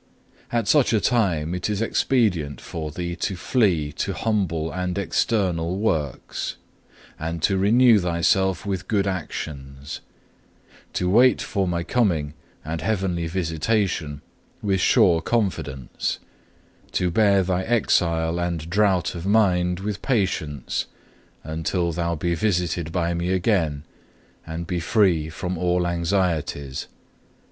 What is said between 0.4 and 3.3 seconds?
2. "At such a time it is expedient for thee